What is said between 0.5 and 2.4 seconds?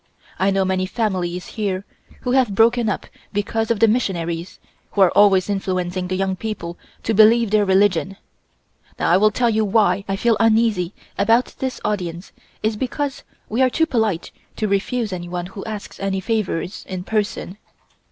many families here who